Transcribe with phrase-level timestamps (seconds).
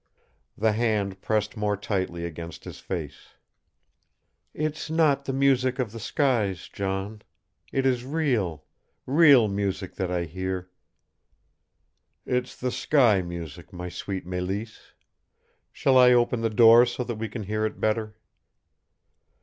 [0.57, 3.35] The hand pressed more tightly against his face.
[4.51, 7.21] "It's not the music in the skies, John.
[7.71, 8.65] It is real
[9.05, 10.71] REAL music that I hear"
[12.25, 14.93] "It's the sky music, my sweet Mélisse!
[15.71, 18.15] Shall I open the door so that we can hear it better?"